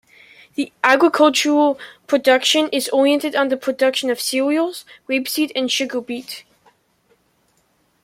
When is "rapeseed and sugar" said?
5.07-6.01